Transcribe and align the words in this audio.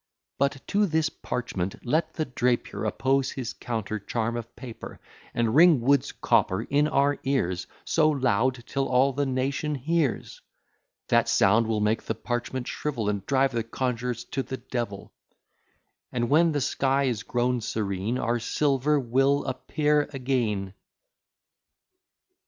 But 0.39 0.63
to 0.69 0.87
this 0.87 1.09
parchment 1.09 1.75
let 1.85 2.15
the 2.15 2.25
Drapier 2.25 2.85
Oppose 2.87 3.29
his 3.29 3.53
counter 3.53 3.99
charm 3.99 4.35
of 4.35 4.55
paper, 4.55 4.99
And 5.35 5.53
ring 5.53 5.79
Wood's 5.79 6.11
copper 6.11 6.63
in 6.63 6.87
our 6.87 7.19
ears 7.23 7.67
So 7.85 8.09
loud 8.09 8.63
till 8.65 8.87
all 8.89 9.13
the 9.13 9.27
nation 9.27 9.75
hears; 9.75 10.41
That 11.09 11.29
sound 11.29 11.67
will 11.67 11.81
make 11.81 12.01
the 12.01 12.15
parchment 12.15 12.67
shrivel 12.67 13.09
And 13.09 13.23
drive 13.27 13.51
the 13.51 13.61
conjurors 13.63 14.23
to 14.31 14.41
the 14.41 14.57
Devil; 14.57 15.13
And 16.11 16.31
when 16.31 16.51
the 16.53 16.61
sky 16.61 17.03
is 17.03 17.21
grown 17.21 17.61
serene, 17.61 18.17
Our 18.17 18.39
silver 18.39 18.99
will 18.99 19.45
appear 19.45 20.09
again. 20.11 20.73